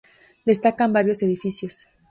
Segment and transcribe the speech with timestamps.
[0.45, 1.85] Destacan varios edificios.